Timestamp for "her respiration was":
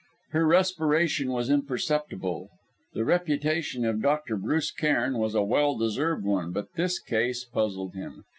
0.31-1.51